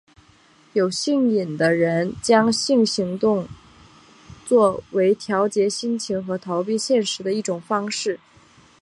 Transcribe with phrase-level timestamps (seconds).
[0.73, 3.47] 有性瘾的人将性行动
[4.47, 8.19] 作为调节心情和逃避现实的一种方式。